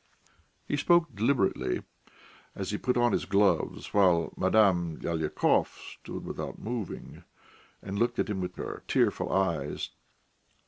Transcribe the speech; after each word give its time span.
He 0.67 0.77
spoke 0.77 1.13
deliberately 1.15 1.83
as 2.55 2.71
he 2.71 2.79
put 2.79 2.97
on 2.97 3.11
his 3.11 3.25
gloves, 3.25 3.93
while 3.93 4.33
Madame 4.35 4.97
Lyalikov 4.99 5.77
stood 5.77 6.25
without 6.25 6.57
moving, 6.57 7.23
and 7.83 7.99
looked 7.99 8.17
at 8.17 8.27
him 8.31 8.41
with 8.41 8.55
her 8.55 8.81
tearful 8.87 9.31
eyes. 9.31 9.91